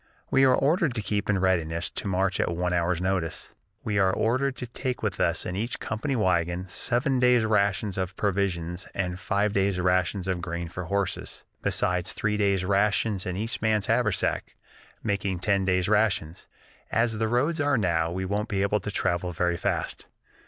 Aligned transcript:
We 0.31 0.45
are 0.45 0.55
ordered 0.55 0.95
to 0.95 1.01
keep 1.03 1.29
in 1.29 1.37
readiness 1.37 1.87
to 1.91 2.07
march 2.07 2.39
at 2.39 2.49
one 2.49 2.73
hour's 2.73 2.99
notice. 2.99 3.53
We 3.83 3.99
are 3.99 4.11
also 4.11 4.19
ordered 4.19 4.55
to 4.55 4.65
take 4.65 5.03
with 5.03 5.19
us 5.19 5.45
in 5.45 5.55
each 5.55 5.79
company 5.79 6.15
wagon 6.15 6.65
seven 6.65 7.19
days' 7.19 7.45
rations 7.45 7.99
of 7.99 8.15
provisions 8.15 8.87
and 8.95 9.19
five 9.19 9.53
days' 9.53 9.79
rations 9.79 10.27
of 10.27 10.41
grain 10.41 10.69
for 10.69 10.85
horses, 10.85 11.43
besides 11.61 12.13
three 12.13 12.35
days' 12.35 12.65
rations 12.65 13.27
in 13.27 13.37
each 13.37 13.61
man's 13.61 13.85
haversack, 13.85 14.55
making 15.03 15.37
ten 15.37 15.65
days' 15.65 15.87
rations. 15.87 16.47
As 16.91 17.19
the 17.19 17.27
roads 17.27 17.61
are 17.61 17.77
now, 17.77 18.09
we 18.11 18.25
won't 18.25 18.49
be 18.49 18.63
able 18.63 18.79
to 18.79 18.89
travel 18.89 19.33
very 19.33 19.55
fast. 19.55 20.07